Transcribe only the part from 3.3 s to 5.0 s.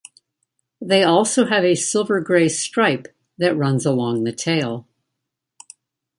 that runs along the tail.